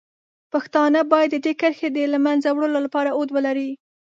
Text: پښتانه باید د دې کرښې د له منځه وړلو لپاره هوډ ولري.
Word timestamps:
پښتانه 0.51 0.99
باید 1.11 1.29
د 1.33 1.37
دې 1.45 1.53
کرښې 1.61 1.89
د 1.93 1.97
له 2.13 2.19
منځه 2.25 2.49
وړلو 2.51 2.79
لپاره 2.85 3.09
هوډ 3.15 3.29
ولري. 3.33 3.69